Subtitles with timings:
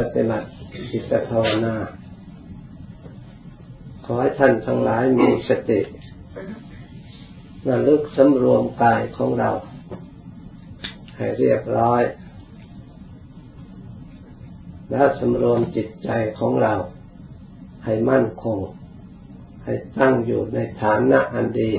[0.00, 0.48] ปฏิบัติ
[0.92, 1.74] จิตภาวนา
[4.04, 5.80] ขอให้ท่านทั้งหลายมีสติ
[7.68, 9.50] ระลึกสำรวมกายของเรา
[11.16, 12.02] ให้เรียบร้อย
[14.90, 16.74] และสำรวมจิตใจของเรา
[17.84, 18.58] ให้มั่นคง
[19.64, 21.70] ให้ตั้งอยู่ในฐานะอันดี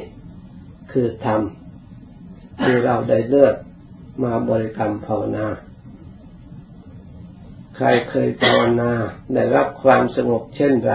[0.91, 1.41] คือธรรม
[2.61, 3.55] ที่เราได้เลือก
[4.23, 5.47] มาบริกรรมภาวนา
[7.85, 8.91] รเคยภาวนา
[9.33, 10.93] ได้รับความสงบเช่นไร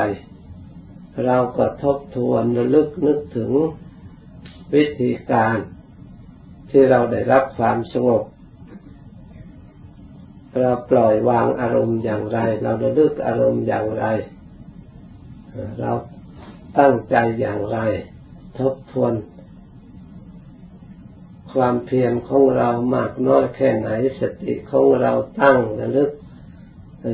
[1.25, 3.53] เราก็ทบทวนระลึกนึกถึง
[4.75, 5.57] วิธีการ
[6.71, 8.23] ที่เราได้รับความสงบ
[10.61, 14.05] เราปล่อยวางอารมณ์อย่างไร เราระลึกอารมณ์อย่างไร
[15.81, 15.93] เรา
[16.79, 17.79] ตั้งใจอย่างไร
[18.59, 19.13] ทบทวน
[21.53, 23.89] ความเพียรของเรามากน้อยแค่ไหน
[24.21, 26.11] สติของเราตั้งระลึก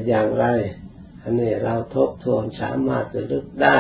[0.08, 0.46] อย่างไร
[1.22, 3.78] อันนี้เราทบทวนสามารถจะลึกได้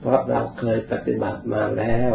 [0.00, 2.12] เพราะเราเคยปฏิบัติมาแล้ว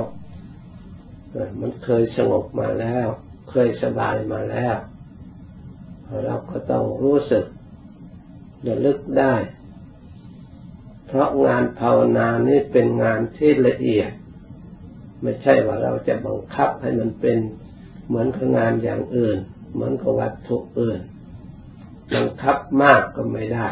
[1.59, 3.07] มันเคยสงบมาแล้ว
[3.51, 4.75] เคยสบายมาแล้ว
[6.25, 7.45] เราก็ต้องรู้สึก
[8.67, 9.35] ระลึกได้
[11.07, 14.11] เพราะงานภาวนานี่เป็นงานที่ละเอียด
[15.21, 17.37] ไม่ใช่ว่าเราจะบังคับให้มันเป็น
[18.07, 19.37] เหมือนกับงานอย่างอื่น
[19.73, 20.99] เหมือนกับวัตถุอื่น
[22.11, 23.67] บังคับมากก็ไม่ได้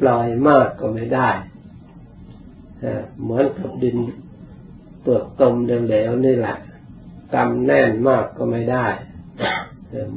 [0.00, 1.30] ปล่อยมากก็ไม่ได้
[3.22, 3.96] เหมือนกับดิน
[5.02, 6.56] เปลือกตมเหลวๆนี่แหละ
[7.34, 8.86] กำแน่นมากก็ไม่ได้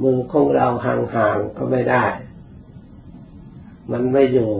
[0.01, 2.05] มือของเราห่างๆก็ไม่ได้
[3.91, 4.51] มันไม่อยู่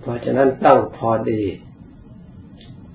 [0.00, 1.42] เพราะฉะนั้นต้องพอดี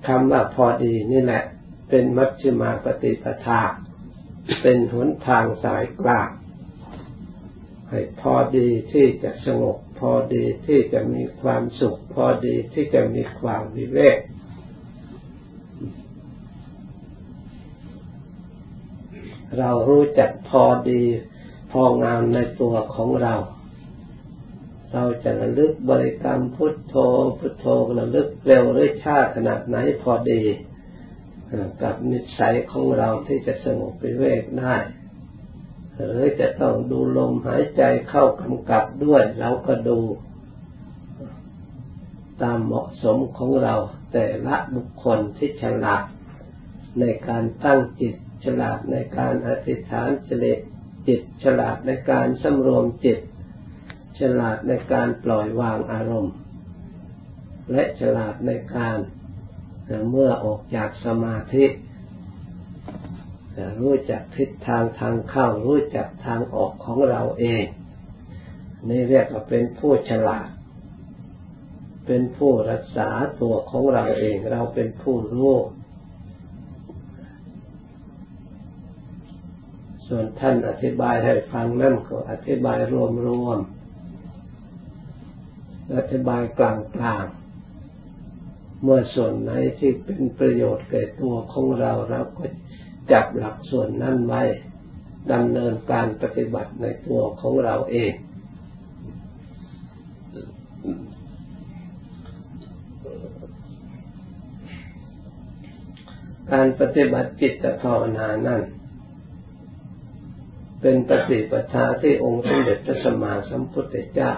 [0.06, 1.44] คำว่าพอดีนี่แหละ
[1.88, 3.60] เป็นมัชฌิมาปฏิปทา
[4.62, 6.28] เป็นหนทางสายกลาง
[7.90, 14.18] ให้พอดีที่จะสงบ พอดีที่จะมีความสุข พอดีที่จะมีความวิเวก
[19.58, 21.02] เรารู้จักพอดี
[21.72, 23.34] พองามในตัวของเรา
[24.92, 26.94] เราจะระลึกบริกรรมพุทโธ
[27.38, 27.66] พุทโธ
[27.98, 30.42] ระลึกเร็วหรือช้าขนาดไหนพอดี
[31.82, 34.76] กับนิสัยของเราที่จะสงบวิเวกได้
[36.06, 39.98] หรือจะต้องดูลมหายใจเข้ากำกับด้วยเราก็ดู
[42.42, 43.74] ตามเหมาะสมของเรา
[44.12, 46.02] แต่ละบุคคลที่ฉลาด
[47.00, 50.58] ในการตั้งจิตฉลาดในการอธิษฐานเจริญ
[51.08, 53.18] จิตฉลาดในการสำรวมจิต
[54.20, 56.34] ฉลาดในการปล่อยวางอารมณ์
[57.72, 58.98] และฉลาดในการ
[60.10, 61.64] เมื่อออกจากสมาธิ
[63.80, 67.64] รู้จักทิศทางทางเข้า รู้จักทางออกของเราเอง
[68.88, 70.48] นี่เรียกว่าเป็นผู้ฉลาด
[72.06, 73.08] เป็นผู้รักษา
[73.40, 75.54] ตัวของเราเอง เราเป็นผู้รู้
[80.06, 82.94] ส่วนท่านอธิบายให้ฟังนั่นก็อธิบายร
[83.46, 92.44] วมๆอธิบายกลางๆเมื่อส่วนไหนที่เป็นประโยชน์แก่ตัวของเราเราก็
[93.12, 94.42] จับหลักส่วนนั้นไว้
[95.32, 98.12] ดำเนินการปฏิบัติในตัวของเราเอง
[106.52, 108.62] การปฏิบัติจิตภาวนานั้น
[110.80, 114.32] เป็นปฏิปทาที่องค์สมเด็จพระสัมมาสัมพุทธเจ้า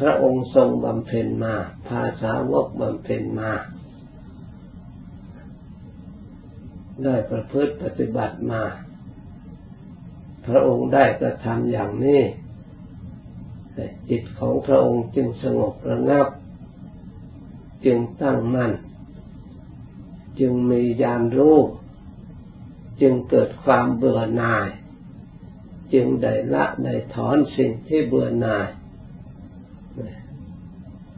[0.00, 1.54] พระองค์ทรงบำเพ็ญมา
[1.88, 3.50] ภาษาวกบำเพ็ญมา
[7.04, 8.62] ได้ประพฤติปฏิบัติมา
[10.46, 12.22] พระองค์ได้กระทำอย่างนี้
[14.08, 16.28] จิตของพระองค์จึงสงบระงับ
[17.84, 18.72] จึงตั้งมั่น
[20.40, 21.58] จึงมีญาณรู้
[23.00, 24.68] จึงเกิดความเบื่อหน่าย
[25.92, 28.68] จึงได้ละได้ถอนสิ่งที่เบื่อหน่าย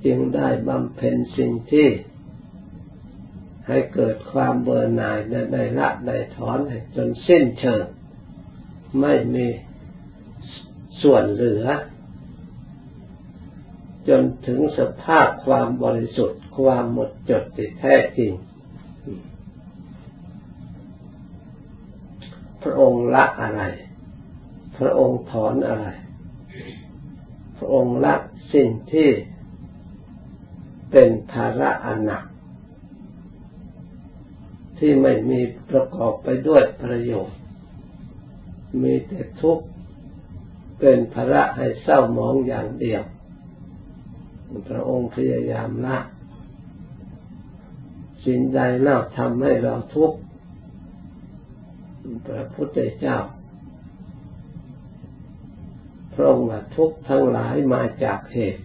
[0.05, 1.89] จึงได้บำเพ็ญสิ่งที่
[3.71, 5.19] ให้เกิดความเบื่อหน่าย
[5.53, 6.59] ในละในถอน
[6.97, 7.85] จนสิ้นเชิง
[9.01, 9.47] ไม่มี
[11.03, 11.65] ส่วนเหลือ
[14.09, 18.33] จนถึงสภาพความบริสุทธิ์ ความหมดจดติดแท้จริง
[22.63, 23.63] พระองค์ละอะไร
[24.79, 25.87] พระองค์ถอนอะไร
[27.59, 28.15] พระองค์ละ
[28.55, 29.09] สิ่งที่
[30.91, 32.23] เป็นภาระอนัก
[34.81, 35.41] ที่ไม่มี
[35.71, 37.39] ประกอบไปด้วยประโยชน์
[38.83, 39.65] มีแต่ทุกข์
[40.81, 43.03] เป็นภาระให้เศร้าหมองอย่างเดียว
[44.69, 45.99] พระองค์พยายามละ
[48.25, 50.19] สิ่งใดเล่าทำให้เราทุกข์
[52.27, 53.19] พระพุทธเจ้า
[56.15, 56.47] พระองค์
[56.77, 58.63] ทุกข์ทั้งหลายมาจากเหตุ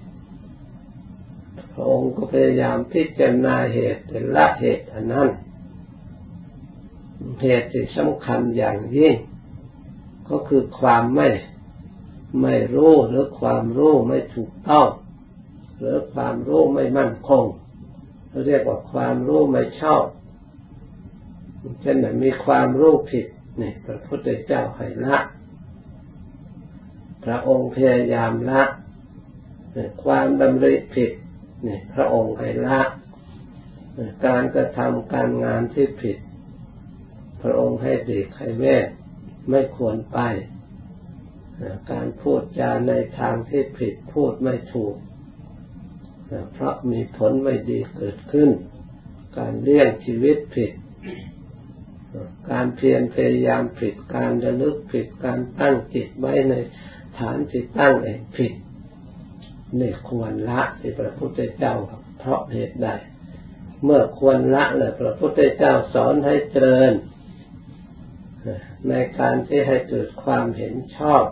[1.73, 4.01] พระองค์ก็พยายามพิจารณาเหตุ
[4.35, 5.29] ละเหตุอันนั้น
[7.41, 9.15] เหตุที่สำคัญอย่างยิ่ง
[10.29, 11.29] ก็คือความไม่
[12.41, 14.87] ไม่รู้หรือความรู้ไม่ถูกต้อง
[15.79, 17.45] หรือความรู้ไม่มั่นคง
[18.47, 20.03] เรียกว่าความรู้ไม่ชอบ
[21.81, 23.25] เช่นนั้นมีความรู้ผิด
[23.61, 25.17] นี่พระพุทธเจ้าให้ละ
[27.25, 28.63] พระองค์พยายามละ
[30.03, 31.11] ความดำริผิด
[31.67, 32.79] นี่พระองค์ให้ละ
[34.25, 36.17] การกระทำการงานที่ผิด
[37.47, 38.77] ระองค์ให้ดีให้แว่
[39.49, 40.19] ไม่ควรไป
[41.91, 44.95] การพูดจาในทางที่ผิดพูดไม่ถูก
[46.53, 48.49] เพราะมีผลไม่ดีเกิดขึ้น
[49.37, 50.71] การเลี้ยงชีวิตผิด
[52.51, 56.53] การเพียรพยายามผิด การระลึกผิด การตั้งจิตไว้ใน
[57.19, 58.53] ฐานที่ตั้งเองผิด
[59.79, 61.75] นี่ควรละที่พระพุทธเจ้า
[62.19, 62.87] เพราะเหตุใด
[63.83, 66.93] เมื่อควรละเลยพระพุทธเจ้าสอนให้เจริญ
[68.89, 71.23] ในการที่ให้เกิดความเห็นชอบ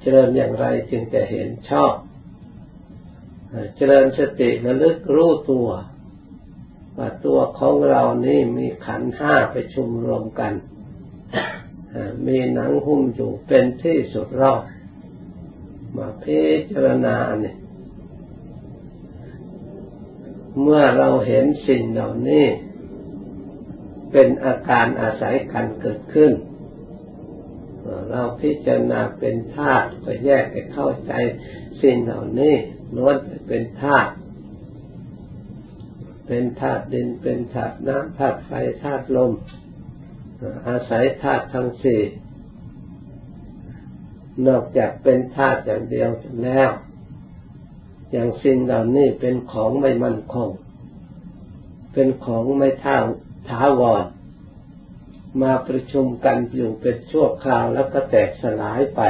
[0.00, 1.94] เจริญอย่างไรจึงจะเห็นชอบ
[3.76, 5.68] เจริญสติระลึกรู้ตัว
[6.96, 10.52] ว่าตัวของเรานี่มีขันห้าไปชุมรวมกัน
[12.26, 14.62] มีหนังหุ้มอยู่เป็นที่สุดรอด
[15.96, 17.56] มาพิจารณาเนี่ย
[20.60, 22.46] เมื่อเราเห็นสิ่งเหล่านี้
[24.12, 26.32] เป็นอาการอาศัยกันเกิดขึ้น
[28.10, 31.12] เราพิจารณาเป็นธาตุก็แยกไปเข้าใจ
[31.82, 32.54] สิ่งเหล่านี้
[32.96, 33.16] ล้วน
[33.48, 34.10] เป็นธาตุ
[36.26, 39.32] เป็นธาตุดินเป็นธาตุน้ำธาตุไฟธาตุลม
[40.68, 42.02] อาศัยธาตุทั้งสี่
[44.46, 46.10] นอกจากเป็นธาตุอย่างเดียว
[46.44, 46.70] แล้ว
[48.12, 50.50] อย่างสิ่งเหล่านี้เป็นของไม่มั่นคง
[51.92, 53.00] เป็นของไม่เท่า
[53.50, 54.04] ท้าวร
[55.42, 59.00] มาประชุมกันอยู่เป็นชั่วคราวแล้วก็แตกสลายไป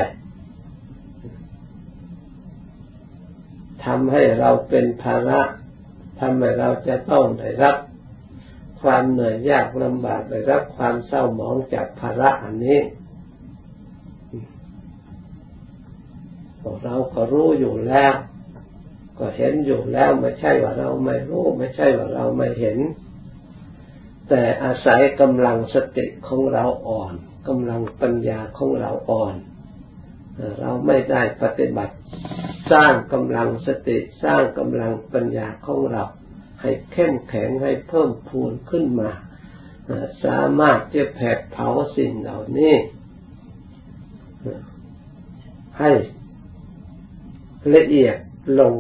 [3.84, 5.40] ทำให้เราเป็นภาระ
[6.20, 7.76] ทำให้เราจะต้องได้รับ
[8.82, 12.80] ความเหนื่อยยากลำบากได้รับความเศร้าหมองจากภาระอันนี้
[16.84, 18.14] เราก็รู้อยู่แล้ว
[19.18, 22.78] ก็เห็นอยู่แล้วไม่ใช่ว่าเราไม่รู้ ไม่ใช่ว่าเราไม่เห็น
[24.28, 27.14] แต่อาศัยกำลังสติของเราอ่อน
[27.48, 29.34] กำลังปัญญาของเราอ่อน
[30.60, 31.94] เราไม่ได้ปฏิบัติ
[32.72, 36.04] สร้างกำลังสติสร้างกำลังปัญญาของเรา
[36.60, 39.10] ให้เข้มแข็งให้เพิ่มพูนขึ้นมา
[40.24, 42.74] สามารถจะแผดเผาสิ่งเหล่านี้
[45.80, 45.90] ให้
[47.74, 48.16] ละเอียด
[48.60, 48.74] ลง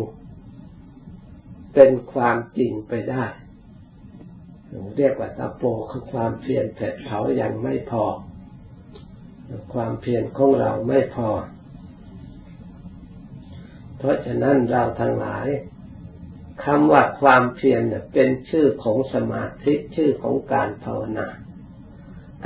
[1.74, 3.24] เป็นความจริงไปได้
[4.96, 8.04] เรียกว่าตะโปคือความเพียรแผดเผายังไม่พอ
[9.72, 11.28] ความเพียรของเราไม่พอ
[13.98, 15.48] เพราะฉะนั้นเราทั้งหลาย
[16.64, 21.26] คำว่าความเพียรเนี่ยเป็นชื่อของสมาธิชื่อของการภาวนา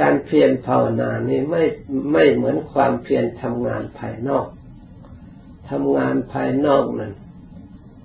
[0.00, 1.64] การเพียรภาวนานี่ไม่
[2.12, 4.46] ไม่เหมือนความเพียรทำงานภายนอก
[5.70, 7.12] ทำงานภายนอกนั้น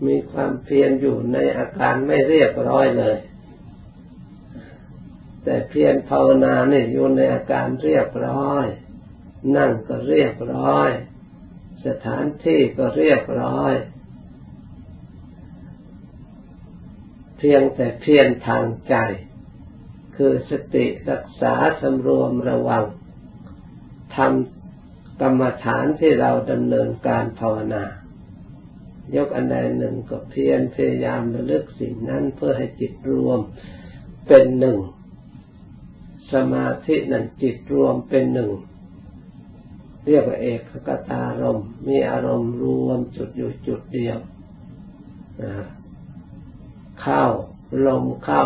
[0.08, 3.18] มีความเพียรอยู่ในอาการไม่เรียบร้อยเลย
[5.46, 8.66] แต่เพียรภาวนาเนี่ยอยู่ในอาการเรียบร้อย
[9.58, 10.90] นั่งก็เรียบร้อย
[11.86, 13.74] สถานที่ก็เรียบร้อย
[17.38, 18.96] เพียงแต่เพียรทางใจ
[20.16, 22.86] คือสติรักษาสำรวมระวัง
[24.16, 27.84] ทำกรรมฐานที่เราดำเนินการภาวนา
[29.16, 33.40] ยกอันใดหนึ่งก็เพียรพยายามระลึกสิ่งนั้นเพื่อให้จิตรวม
[34.28, 34.78] เป็นหนึ่ง
[36.34, 38.52] สมาธินั้นจิตรวมเป็นหนึ่ง
[40.08, 44.18] เรียกว่าเอกกตารมมีอารมณ์รวมจุดอยู่จุดเดียว
[47.02, 47.24] เข้า
[47.88, 48.44] ลมเข้า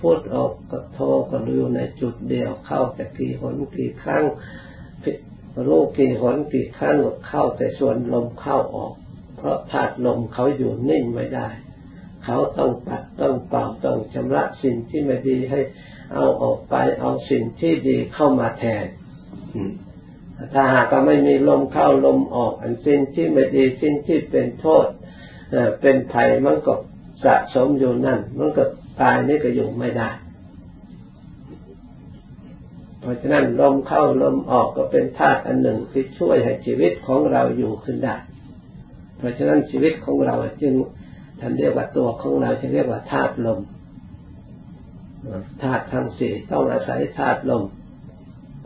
[0.00, 0.98] พูดออกกระโท
[1.30, 4.24] ก็อยู่ในจุดเดียว เข้าแต่กี่หนกี่ครั้ง
[5.66, 6.96] รู้กี่หนกี่ครั้ง
[7.28, 8.94] เข้าแต่ส่วนลมเข้าออก
[9.36, 11.48] เพราะธาตุลมเขาอยู่นิ่งไม่ได้
[12.24, 15.60] เขาต้องปัดต้องเป่าต้องชำระสิ่งที่ไม่ดีให้
[16.14, 18.86] เอาออกไปเอาสิ่งที่ดีเข้ามาแทน
[20.54, 24.86] ถ้าหากก็ไม่มีลมเข้าลมออก อันสิ้นที่ไม่ดีสิ้นที่เป็นโทษ
[25.80, 26.74] เป็นภัยมันก็
[27.24, 28.64] สะสมอยู่นั่น มันก็
[29.00, 30.10] ตายนี่ก็อยู่ไม่ได้
[33.00, 38.16] เพราะฉะนั้นลมเข้าลมออกก็เป็นธาตุอันหนึ่งที่ช่วยให้ชีวิตของเราอยู่ขึ้นได้
[39.18, 40.74] เพราะฉะนั้นชีวิตของเราจึง
[41.40, 43.58] ท่านเรียกว่าตัวของเราจะเรียกว่าธาตุลม
[45.62, 47.64] ธาตุทั้งสี่ต้องอาศัยธาตุลม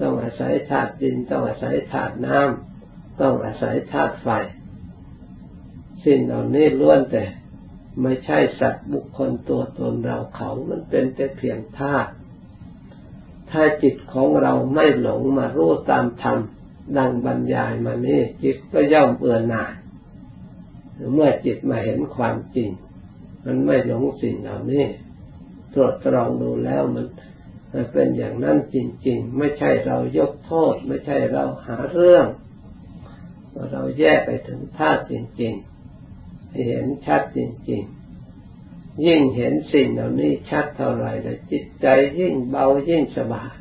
[0.01, 4.29] ต้องอาศัยธาตุดิน ต้องอาศัยธาตุน้ำต้องอาศัยธาตุไฟ
[6.05, 7.25] สิ่งเหล่านี้ล้วนแต่
[8.03, 12.11] ไม่ใช่สัตว์บุคคลตัวตนเราเขา มันเป็นแต่เพียงธาตุ
[13.51, 16.39] ถ้าจิตของเราไม่หลงมารู้ตามธรรม
[16.97, 19.73] ดังบรรยายมานี้จิตก็ย่อมเบื่อหน่าย
[21.15, 22.71] เมื่อจิตมาเห็นความจริง
[23.45, 24.85] มันไม่หลงสิ่งเหล่านี้
[25.75, 27.07] ตรวจตรองดูแล้วมัน
[27.93, 28.77] เป็นอย่างนั้นจ
[29.07, 32.27] ริง ๆ ไม่ใช่เรายกโทษ ไม่ใช่เราหาเรื่อง
[33.73, 37.41] เราแยกไปถึงธาตุจริงๆเห็นชัดจ
[37.71, 37.83] ริง
[38.45, 41.87] ๆ ยิ่งเห็นสิ่งเหล่านี้ชัดเท่าไหร่แล้วจิตใจ
[42.19, 43.55] ยิ่งเบายิ่งสบาย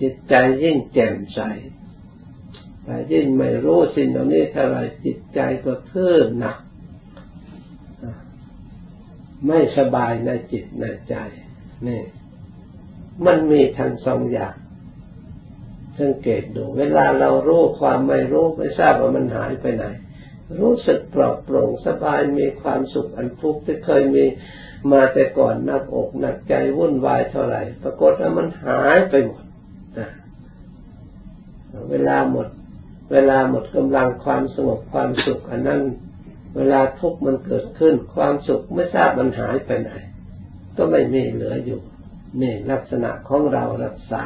[0.00, 1.40] จิตใจยิ่งแจ่มใส
[2.84, 6.56] แต่ยิ่งไม่รู้สิ่งเหล่านี้เท่าไรจิตใจก็ทื่อหนัก
[9.46, 11.14] ไม่สบายในจิตในใจ
[11.86, 12.02] นี่
[13.26, 14.54] มันมีทั้งสองอย่าง
[15.98, 19.84] สังเกตดู เวลาเรารู้ความไม่รู้ไม่ทราบว่ามันหายไปไหน
[20.60, 24.24] รู้สึกปลอดโปร่งสบายมีความสุขอันทุกข์ที่เคยมี
[24.92, 29.44] มาแต่ก่อนหนักอกหนักใจวุ่นวายเท่าไหร่ ปรากฏว่ามันหายไปหมด
[31.90, 32.48] เวลาหมด
[33.12, 35.80] เวลาหมดกำลังความสงบความสุขอันนั้น
[36.54, 39.92] เวลาทุกข์มันเกิดขึ้น ความสุขไม่ทราบมันหายไปไหน
[40.76, 41.80] ก็ไม่มีเหลืออยู่
[42.40, 44.24] นี่ลักษณะของเรารักษา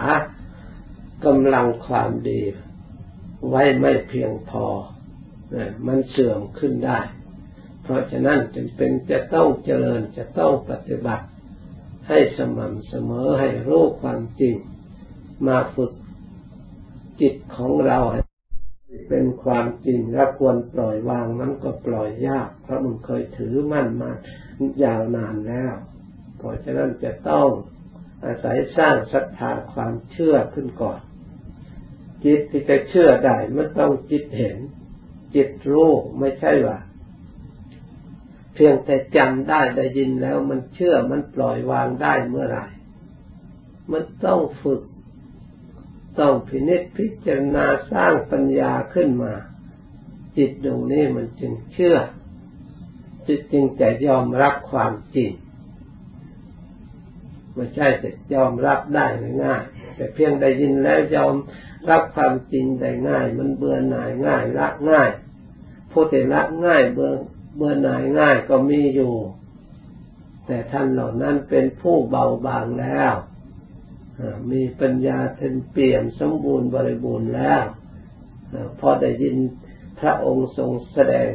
[1.25, 2.41] กำลังความดี
[3.49, 4.65] ไว้ไม่เพียงพอ
[5.87, 7.01] มันเสื่อมขึ้นได้
[7.83, 11.27] เพราะฉะนั้นจึงเป็นจะต้องเจริญจะต้องปฏิบัติ
[12.09, 14.55] ให้สม่ำเสมอให้รู้ความจริง
[15.47, 15.93] มาฝึก
[17.21, 17.99] จิตของเรา
[19.09, 24.11] เป็นความจริงและควรปล่อยวางมันก็ปล่อยยาก เพราะมันเคยถือมั่นมา
[24.85, 25.75] ยาวนานแล้ว
[26.39, 27.49] เพราะฉะนั้นจะต้อง
[28.25, 31.01] อาศัยสร้างศรัทธาความเชื่อขึ้นก่อน
[32.25, 34.59] จิตที่จะเชื่อได้มันต้องจิตเห็น
[35.35, 36.79] จิตรู้ไม่ใช่ว่า
[38.55, 42.67] เพียงแต่จำได้ได้ยินแล้วมันเชื่อมันปล่อยวางได้เมื่อไหร่
[43.93, 44.83] มันต้องฝึก
[46.19, 49.35] ต้องพินิจพิจารณาสร้างปัญญาขึ้นมา
[50.37, 51.97] จิตดวงนี้มันจึงเชื่อ
[53.27, 55.33] จิตจึงจะยอมรับความจริง
[57.55, 59.07] ไม่ใช่จะยอมรับได้
[59.45, 59.63] ง่าย
[59.95, 61.35] แต่เพียงได้ยินแล้วยอม
[61.91, 65.11] รับความจริงได้ง่าย มันเบื่อหน่ายง่ายละง่าย
[65.91, 67.11] ผู้ที่ละง่ายเบื่อ
[67.57, 69.15] เบื่อหน่ายง่ายก็มีอยู่
[70.47, 73.15] แต่ท่านเหล่านั้นเป็นผู้เบาบางแล้ว
[74.53, 77.63] มีปัญญาเต็มเปี่ยมสมบูรณ์บริบูรณ์แล้ว
[78.81, 79.37] พอได้ยิน
[80.01, 81.31] พระองค์ทรงแสดง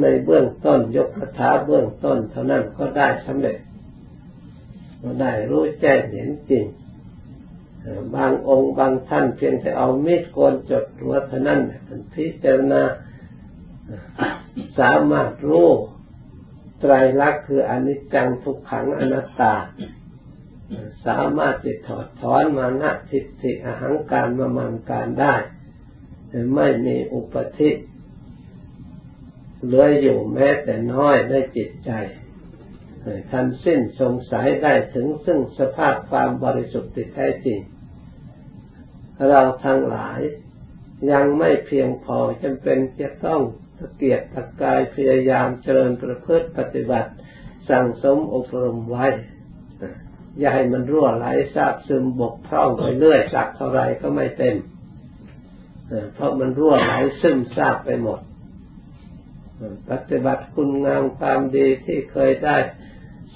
[0.00, 3.58] ในเบื้องต้นยกคาถาเบื้องต้น เท่านั้นก็ได้สำเร็จ
[5.02, 6.64] ก็ได้รู้แจ้งเห็นจริง
[8.16, 11.60] บางองค์บางท่านเพียงแต่เอามีดโกนจดหัวเท่านั้น
[12.14, 12.82] พิจารณา
[14.78, 15.68] สามารถรู้
[16.80, 19.54] ไตรลักษณ์คืออนิจจังทุกขังอนัตตา
[21.06, 25.34] สามารถจะถอดถอนมานะทิฏฐิอหังการมามังการได้
[26.54, 27.70] ไม่มีอุปธิ
[29.64, 31.90] เหลืออยู่แม้แต่น้อยในจิตใจ
[33.30, 37.60] ทันสิ้นสงสัยได้ถึงซึ่งสภาพความบริสุทธิ์แท้จริง
[39.28, 40.20] เราทั้งหลาย
[41.10, 43.42] ยังไม่เพียงพอจำเป็นจะต้อง
[43.78, 47.10] ตะเกียกตะกายพยายามเจริญประพฤติปฏิบัติ
[47.70, 49.06] สั่งสมอบรมไว้
[50.38, 54.56] อย่าให้มันรั่วไหลซาบซึมบกพร่องไปเรื่อยสักเท่าไรก็ไม่เต็ม
[56.14, 58.20] เพราะมันรั่วไหลซึมซาบไปหมด
[59.90, 62.56] ปฏิบัติคุณงามความดีที่เคยได้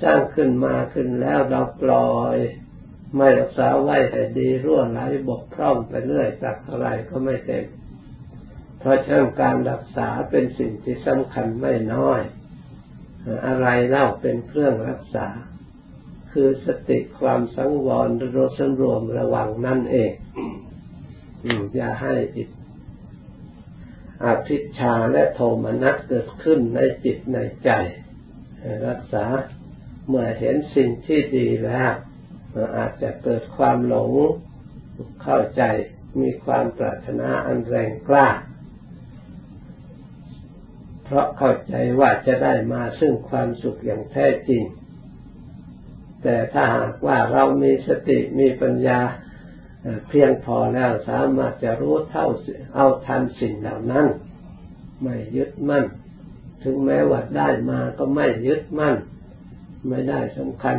[0.03, 2.37] สร้างขึ้นมาขึ้นแล้วเราปล่อย
[3.17, 7.65] ไม่รักษาไว้ให้ดีรั่วไหลบกพร่องไปเรื่อยสักเท่าไรก็ไม่เต็ม
[8.79, 12.21] เพราะฉะนั้นการรักษาเป็นสิ่งที่สำคัญไม่น้อย
[13.47, 15.27] อะไรเล่าเป็นเครื่องรักษา
[16.41, 18.09] คือสติความสังวรร
[18.59, 20.13] สำรวมระวังนั่นเอง
[21.75, 22.49] อย่าให้จิต
[24.25, 27.71] อาภิชาและโทมนัสเกิดขึ้นในจิตในใจ
[28.87, 29.27] รักษา
[30.09, 31.93] เมื่อเห็นสิ่งที่ดีแล้ว
[32.77, 34.13] อาจจะเกิดความหลง
[35.23, 35.63] เข้าใจ
[36.21, 38.29] มีความปรารถนาอันแรงกล้า
[41.05, 44.65] เพราะเข้าใจว่าจะได้มาซึ่งความสุขอย่างแท้จริง
[46.23, 49.01] แต่ถ้าหากว่าเรามีสติมีปัญญา
[50.09, 52.27] เพียงพอแล้วสามารถจะรู้เท่า
[52.75, 54.07] เอาทันสิ่งเหล่านั้น
[55.03, 55.85] ไม่ยึดมั่น
[56.63, 58.97] ถึงแม้ว่าได้มาก็ไม่ยึดมั่น
[59.89, 60.77] ไม่ได้สำคัญ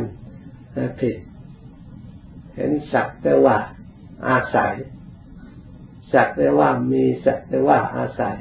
[1.00, 1.16] ผิด
[2.54, 3.56] เห็นสักแต่ว่า
[4.28, 4.74] อาศัย
[6.12, 8.36] สักแต่ว่ามีสักแต่ว่าอาศัย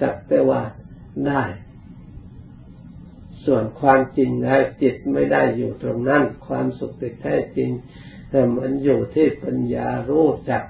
[0.00, 0.62] สักแต่ว่า
[1.26, 1.42] ได้
[3.46, 7.70] ส่วนความจริงแล้วจิตไม่ได้อยู่ตรงนั้น ความสุขแท้จริง
[8.30, 10.64] แต่มันอยู่ที่ปัญญารู้จัก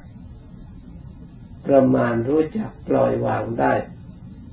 [1.66, 3.72] ประมาณรู้จักปล่อยวางได้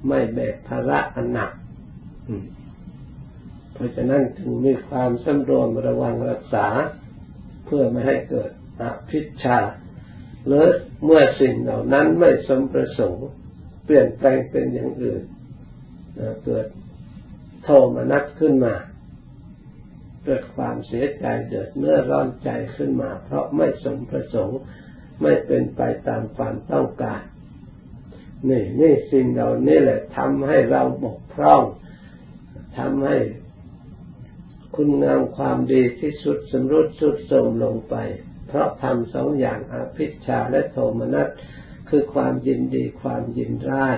[0.07, 1.51] ไม่แบกภาระอันหนัก
[3.73, 6.67] เพราะฉะนั้นถึงมีความสำรวมระวังรักษา
[7.65, 9.59] เพื่อไม่ให้เกิดอภิชา
[10.45, 10.65] หรือ
[11.03, 13.27] เมื่อสิ่งเหล่านั้นไม่สมประสงค์
[13.85, 15.23] เปลี่ยนแปลงเป็นอย่างอื่น
[16.45, 16.65] เกิด
[17.63, 18.75] โทมนัสขึ้นมา
[20.25, 24.59] เกิดความเสียใจเดือดเนื้อร้อนใจขึ้นมา เพราะไม่สมประสงค์
[25.21, 27.21] ไม่เป็นไปตามความต้องการ
[28.49, 31.63] นี่นี่สิ่งเหล่านี้แหละทำให้เราบกพร่อง
[32.77, 33.17] ทำให้
[34.75, 37.95] คุณงามความดีที่สุดสมรุดสุดโทมลงไป
[38.47, 41.29] เพราะทำสองอย่างอาภิชาและโทมนัส
[41.89, 43.97] คือความยินดีความยินร้าย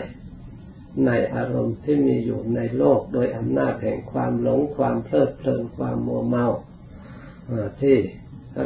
[1.06, 6.48] ในอารมณ์ที่มีอยู่ในโลกโดยอำนาจแห่งความหลงความเพลิดเพลินความโมเมา
[7.82, 7.98] ที่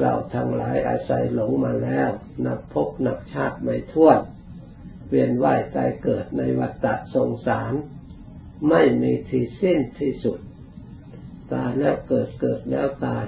[0.01, 2.09] เราทั้งหลายอาศัยหลงมาแล้ว
[2.45, 4.19] นับพบนับชาติไม่ท้วน
[5.07, 7.73] เวียนว่ายตายเกิดในวัฏสงสาร
[8.69, 10.39] ไม่มีที่สิ้นที่สุด
[11.53, 13.25] ตายแล้วเกิดเกิดแล้วตาย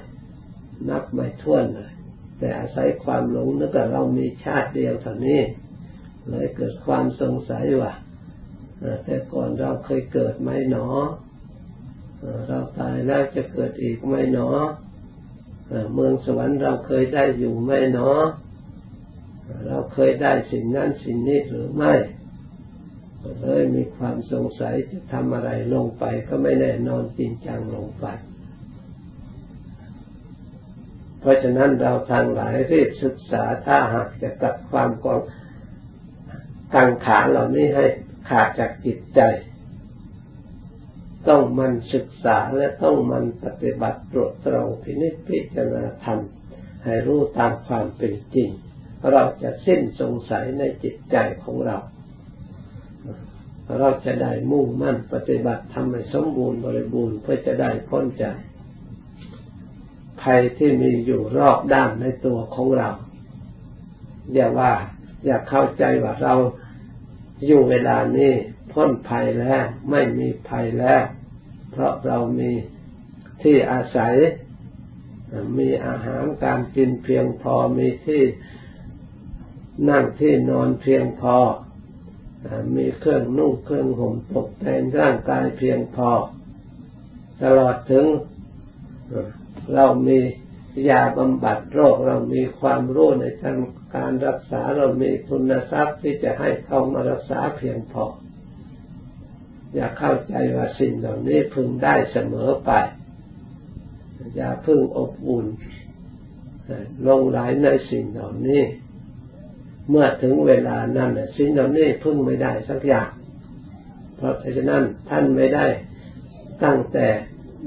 [0.90, 1.92] นับไม่ท้วนเลย
[2.40, 5.42] แต่อาศัยความหลงนึกว่าเรามีชาติเดียวเท่านี้
[6.30, 7.94] เลยเกิดความสงสัยว่า
[9.06, 10.88] แต่ก่อนเราเคยเกิดไหมหนอ
[12.48, 14.50] เราตายแล้วจะเกิดอีกไหมหนอ
[15.94, 18.10] เมืองสวรรค์เราเคยได้อยู่ไหมหนอ
[19.68, 21.94] เราเคยได้สิ่งนั้นสิ่งนี้หรือไม่
[23.42, 28.06] เลยมีความสงสัยจะทำอะไรลงไปก็ไม่แน่นอนจริงจังลงไป
[31.20, 35.22] เพราะฉะนั้นเราทางหลายรีบศึกษาถ้าหากจะตัดความกอง
[36.74, 37.86] กังขาเหล่านี้ให้
[38.28, 39.22] ขาดจากจิตใจ
[41.30, 46.20] ต้องมันศึกษาและต้องมันปฏิบัติตรวจตรองพินิจพิจารณาธรรม
[46.84, 48.50] ให้รู้ตามความเป็นจริง
[49.12, 51.78] เราจะสิ้นสงสัยในจิตใจของเรา
[53.80, 58.38] เราจะได้มุ่งมั่นปฏิบัติทำให้สมบูรณ์บริบูรณ์เพื่อจะได้พ้นจาก
[60.22, 62.90] ภัยที่มีอยู่รอบด้านในตัวของเรา
[64.34, 64.74] อย่าว่า
[65.26, 66.36] อย่าเข้าใจว่าเรา
[67.46, 68.34] อยู่เวลานี้
[68.72, 71.02] พ้นภัยแล้วไม่มีภัยแล้ว
[71.72, 72.52] เพราะเรามี
[73.44, 74.16] ที่อาศัย
[75.58, 78.24] มีอาหารการกินเพียงพอมีที่
[79.90, 81.38] นั่งที่นอนเพียงพอ
[82.76, 86.12] มีเครื่องนุ่งเครื่องห่มตกแต่งร่างกายเพียงพอ
[87.44, 88.06] ตลอดถึง
[89.74, 90.20] เรามี
[90.90, 93.58] ยาบำบัดโรคเรามีความรู้ในทาง
[93.96, 98.06] การรักษาเรามีทุนทรัพย์ที่จะให้เขามารักษาเพียงพอ
[99.76, 102.72] อย่าเข้าใจว่าสิ่งเหล่านี้พึงได้เสมอไป
[104.36, 105.46] อย่าพึ่งอบอุ่น
[107.08, 108.64] ลงไหลในสิ่งเหล่านี้
[109.90, 113.10] เมื่อถึงเวลานั้นสิ่งเหล่านี้พึ่งไม่ได้สักอย่าง
[114.18, 115.68] เพราะฉะนั้นท่านไม่ได้
[116.64, 117.08] ตั้งแต่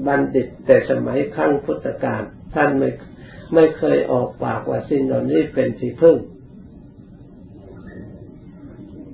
[0.07, 2.23] บัณฑิตแต่สมัยขั้งพุทธกาล
[2.55, 2.89] ท่านไม่
[3.53, 6.17] ไม่เคยออกปากว่าสิ่งเหล่านี้เป็นที่พึ่ง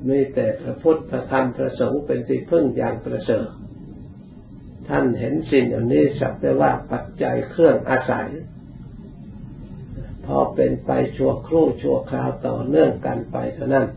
[0.07, 3.47] มีแต่พระพุทธพระธรรมพระสงฆ์เป็นที่พึ่งอย่างประเสริฐ
[4.87, 8.29] ท่านเห็นสิ่งเหล่านี้สักแต่ว่าปัจจัยเครื่องอาศัย
[10.25, 13.87] พอเป็นไปชั่วครู่ชั่วคราวต่อเนื่องกันไปเท่านั้น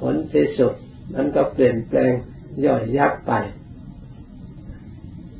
[0.00, 0.74] ผลที่สุด
[1.14, 2.12] นั้นก็เปลี่ยนแปลง
[2.64, 3.32] ย่อยยับไป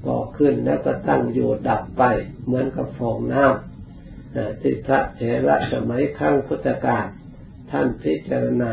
[0.07, 2.03] ก่อขึ้นแล้วก็ตั้งอยู่ดับไป
[2.45, 3.70] เหมือนกับฟองน้ำ
[4.61, 7.07] ที่พระเถระสมัยขั้งพุทธกาล
[7.71, 8.73] ท่านพิจารณา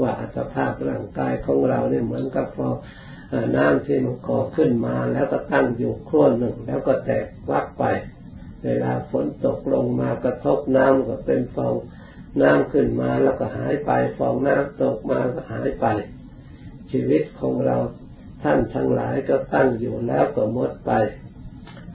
[0.00, 2.74] ว่าอัตภาพร่างกายของเราเนี่ยเหมือนกับฟอง
[3.56, 7.84] น้ำที่มันก่อขึ้นมาแล้วก็ตั้งอยู่ครู่หนึ่ง แล้วก็แตกวักไป
[8.64, 11.74] เวลาฝนตกลงมากระทบน้ำก็เป็นฟอง
[12.42, 15.86] น้ำขึ้นมาแล้วก็หายไปฟองน้ำตกมาก็หายไป
[16.90, 17.76] ชีวิตของเรา
[18.42, 20.90] ท่านทั้งหลายก็ตั้งอยู่แล้วก็หมดไป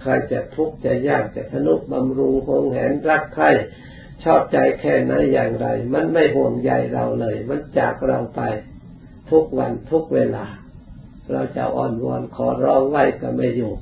[0.02, 3.46] ใครจะทุกข์จะยากจะทนุบำรุงคงแหนรักใคร
[4.24, 8.42] ชอบใจแค่ไหนอย่างไร มันไม่ห่วงใยเราเลย มันจากเราไป
[9.32, 10.46] ทุกวันทุกเวลา
[11.32, 13.74] เราจะอ่อนวอนขอร้องไหวก็ไม่อยู่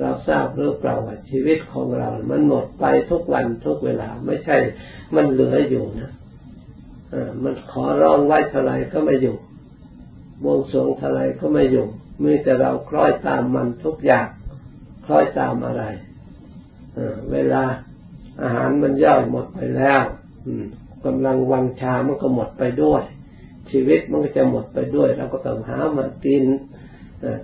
[0.00, 4.56] เราทราบหรือเปล่าว่าชีวิตของเรา มันหมดไปทุกวันทุกเวลา ไม่ใช่
[5.14, 6.12] มันเหลืออยู่นะ
[7.42, 9.36] มันขอร้องไหวเท่าไรก็ไม่อยู่
[10.42, 11.86] บวงสรวงเท่าไรก็ไม่อยู่
[12.22, 14.26] มีแต่เราคล้อยตามมันทุกอย่าง
[15.06, 15.84] คล้อยตามอะไร
[17.32, 17.64] เวลา
[18.42, 20.02] อาหารมันย่อยหมดไปแล้ว
[21.04, 23.02] กำลังวังชามันก็หมดไปด้วย
[23.70, 26.44] ชีวิตมันก็จะหมดไปด้วย เราก็ต้องหามากิน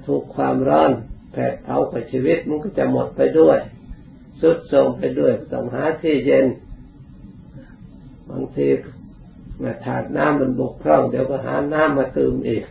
[0.07, 0.91] ทุกความร้อน
[1.33, 3.59] แผดเผาไปชีวิตมันก็จะหมดไปด้วย
[4.41, 6.47] สุดโทมไปด้วยต้องหาที่เย็น
[8.31, 8.69] บางที
[9.63, 12.65] มาถาดน้ำมันบกพร่องเดี๋ยวก็หาน้ำมาเติมอีก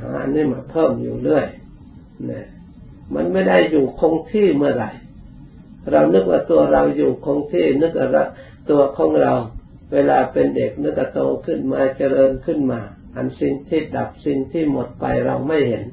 [0.00, 1.46] หาอันนี้มาเพิ่มอยู่เรื่อย
[2.26, 2.46] เนี่ย
[3.14, 4.90] มันไม่ได้อยู่คงที่เมื่อไหร่
[5.90, 8.26] เรานึกว่าตัวเราอยู่คงที่นึกว่า
[8.70, 9.32] ตัวของเรา
[9.92, 12.80] เวลาเป็นเด็กนึกว่าโตขึ้นมาเจริญขึ้นมา
[13.16, 15.84] อันสิ่งที่ดับสิ่งที่หมดไปเราไม่เห็น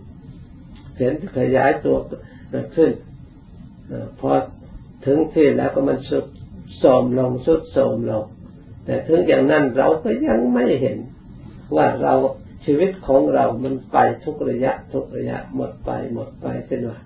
[0.97, 1.97] เห็นขยายตัว
[2.75, 2.91] ขึ้น
[4.19, 4.31] พอ
[5.05, 6.25] ถึงที่แล้วก็มันสุด
[6.77, 8.25] โสมลงสุดโสมลง
[8.85, 10.97] แต่ถึงอย่างนั้นเราก็ยังไม่เห็น
[11.75, 12.13] ว่าเรา
[12.69, 16.99] ชีวิตของเรามันไปทุกระยะ ทุกระยะหมดไปหมดไปเป็นว่า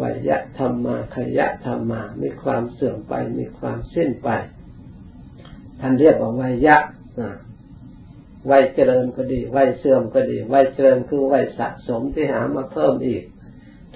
[0.00, 4.28] วิยะธรรมาขยะธรรมา มีความเสื่อมไป มีความสิ้นไป
[5.80, 6.76] ท่านเรียกว่าวิยะ
[8.50, 13.24] วัยเจริญก็ดี วัยเสื่อมก็ดี วัยเจริญคือวัยสะสมที่หามาเพิ่มอีก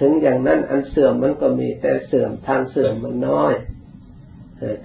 [0.00, 3.54] ถึงอย่างนั้นอันเสื่อมมันก็มีแต่เสื่อมทางเสื่อมมันน้อย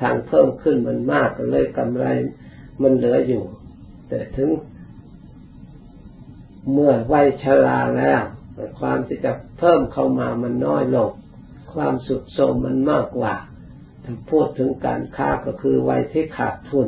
[0.01, 2.05] ทางเพิ่มขึ้นมันมากก็เลยกำไร
[2.81, 3.43] มันเหลืออยู่
[4.09, 4.49] แต่ถึง
[6.71, 8.21] เมื่อวัยชราแล้ว
[8.79, 11.11] ความที่จะเพิ่มเข้ามามันน้อยลง
[11.73, 13.35] ความสุดโทมมันมากกว่า
[14.03, 16.87] ถ้าพูดถึงการค้าก็คือวัยที่ขาดทุน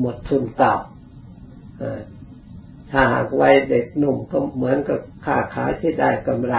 [0.00, 0.76] หมดทุนเก่า
[2.90, 6.56] ถ้าหากวัยเด็กหนุ่มก็เหมือนกับค้าขายที่ได้กำไร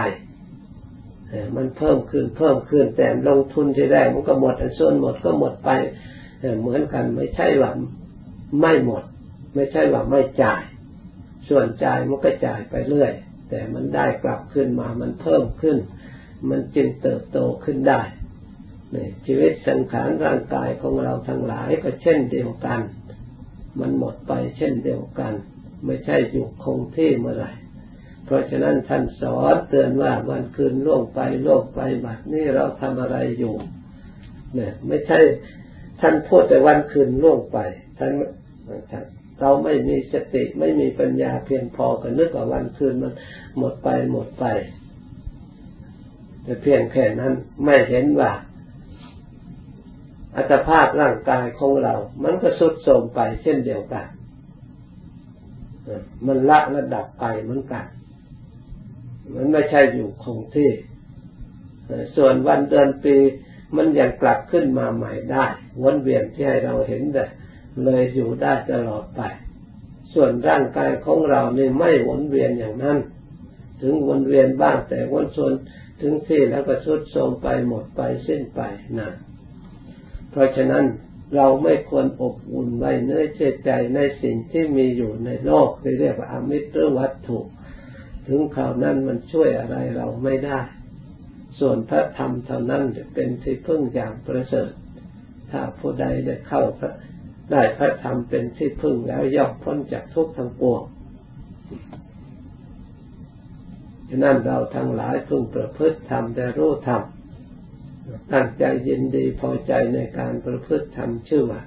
[1.56, 5.70] มันเพิ่มขึ้นเพิ่มขึ้นแต่ลงทุนที่แรกมันก็หมดส่วนหมดก็หมดไป
[6.60, 7.70] เหมือนกันไม่ใช่ว่า
[8.60, 9.02] ไม่หมด
[9.54, 10.62] ไม่ใช่ว่าไม่จ่าย
[11.48, 13.12] ส่วนจ่ายมันก็จ่ายไปเรื่อย
[13.48, 15.78] แต่มันได้กลับขึ้นมามันเพิ่มขึ้น
[16.50, 18.02] มันจึงเติบโตขึ้นได้
[18.94, 22.80] นี่ชีวิตสังขารร่างกายของเราทั้งหลายก็เช่นเดียวกัน
[23.80, 25.32] มันหมดไปเช่นเดียวกัน
[25.86, 27.52] ไม่ใช่อยู่คงที่เมื่อไหร่
[28.24, 33.54] เพราะฉะนั้นท่านสอนเตือนว่าวันคืนล่วงไปล่วงไปบัดนี้เราทำอะไรอยู่
[34.54, 35.18] เนี่ยไม่ใช่
[36.00, 37.58] ท่านพูดแต่วันคืนล่วงไป
[37.98, 38.12] ท่าน
[38.90, 39.04] ท่าน
[39.42, 43.12] เราไม่มีสติไม่มีปัญญาเพียงพอก็นึกว่าวันคืนมัน
[43.58, 44.44] หมดไปหมดไป
[46.42, 47.32] แต่เพียงแค่นั้น
[47.64, 48.32] ไม่เห็นว่า
[50.36, 54.06] อัตภาพร่างกายของเรา มันก็สุดโทมไปเช่นเดียวกัน
[56.26, 57.86] มันละระดับไปเหมือนกัน
[59.34, 60.70] มันไม่ใช่อยู่คงที่
[62.16, 63.16] ส่วนวันเดือนปี
[63.76, 65.46] มันยังกลับขึ้นมาใหม่ได้
[65.82, 67.24] วนเวียนที่ให้เราเห็นแต่
[67.84, 69.22] เลยอยู่ได้ตลอดไป
[70.14, 72.98] ส่วนร่างกายของเราเนี่ไม่วนเวียนอย่างนั้น
[73.82, 75.52] ถึงวนเวียนบ้างแต่วนส่วน
[76.00, 78.60] ถึงที่แล้วก็สุดโทมไปหมดไปสิ้นไป
[78.98, 79.10] นะ
[80.30, 80.84] เพราะฉะนั้น
[81.34, 87.38] เราไม่ควรอบอุ่นไว้เนื้อเชื่อใจในสิ่งที่มีอยู่ในโลกที่เรียกว่าอมิตรวัตถุ
[88.28, 90.60] ถึงข่าวนั้นมันช่วยอะไรเราไม่ได้
[91.58, 94.72] ส่วนพระธรรมเท่านั้นจะเป็นที่พึ่งอย่างประเสริฐ
[95.50, 96.94] ถ้าผู้ใดได้เข้าพระ
[97.52, 100.82] ได้พระธรรมเป็นที่พึ่งแล้วย่อมพ้นจากทุกข์ทั้งปวง
[104.08, 107.02] ฉะนั้นเราทั้งหลายพึงประพฤติธรรมแต่รู้ธรรม
[108.32, 111.62] ตั้งใจยินดีพอใจในการประพฤติธรรมชื่อว่า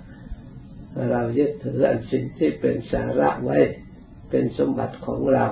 [1.11, 3.57] เรายึดถืออันสิ่งที่เป็นสาระไว้
[4.29, 5.45] เป็นสมบัติของเรา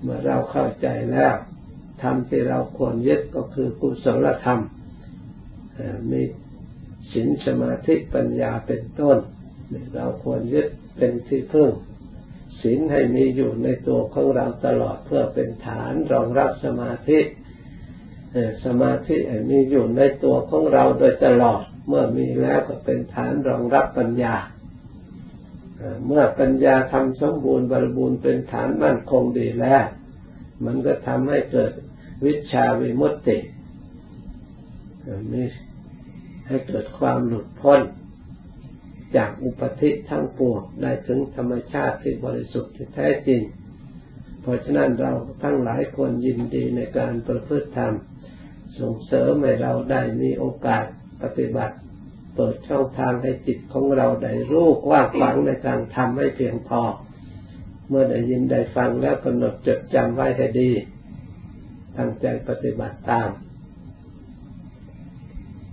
[0.00, 1.34] เมื่อเราเข้าใจแล้ว
[2.02, 4.60] ธรรมที่เราควรยึดก็คือกุศลธรรม
[6.10, 6.22] มี
[7.14, 9.18] ศีลสมาธิปัญญาเป็นต้น
[9.94, 11.70] เราควรยึดเป็นที่พึ่ง
[12.62, 17.18] ศีลให้มีอยู่ในตัวของเราตลอดเพื่อเป็นฐานรองรับสมาธิ
[18.64, 19.16] สมาธิ
[19.50, 24.36] มีอยู่ในตัวของเราโดยตลอด เมื่อมีแล้วก็เป็นฐานรองรับปัญญา
[26.06, 29.84] เมื่อปัญญาทำสมบูรณ์บริบูรณ์เป็นฐานมั่นคงดีแล้ว
[30.64, 31.72] มันก็ทำให้เกิด
[32.24, 33.38] วิชาวิมุตติ
[35.32, 35.42] มี
[36.48, 37.80] ให้เกิดความหลุดพ้น
[39.16, 43.42] จากอุปธิทั้งปวงได้ถึงธรรมชาติที่บริสุทธิ์ที่แท้จริง
[44.42, 47.94] เพราะฉะนั้นเราทั้งหลายคนยินดีในการประพฤติธรรม
[48.78, 50.84] ส่งเสริมให้เราได้มีโอกาส
[51.22, 51.76] ปฏิบัติ
[52.34, 56.82] เปิดช่องทางให้จิตของเราได้รู้ว่าฝังในการทำให้เพียงพอ
[57.88, 60.70] เมื่อได้ยินได้ฟังแล้วกำหนดจดจำไว้ให้ดี
[61.96, 63.28] ตั้งใจปฏิบัติตาม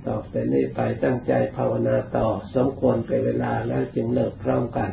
[0.08, 4.90] ต่อไปนี้ไปตั้งใจภาวนาต่อ สมควรไปเวลาแล้วจึงเลิกพร้อมกัน